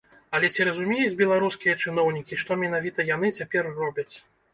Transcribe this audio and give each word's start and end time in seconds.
Але 0.37 0.47
ці 0.53 0.63
разумеюць 0.67 1.17
беларускія 1.19 1.75
чыноўнікі, 1.83 2.39
што 2.45 2.57
менавіта 2.63 3.05
яны 3.11 3.31
цяпер 3.37 3.71
робяць? 3.77 4.09